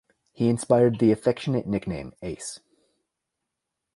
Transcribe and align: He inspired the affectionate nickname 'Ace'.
He 0.31 0.49
inspired 0.49 0.97
the 0.97 1.11
affectionate 1.11 1.67
nickname 1.67 2.13
'Ace'. 2.23 2.59